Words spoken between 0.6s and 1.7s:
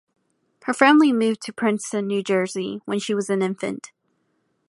Her family moved to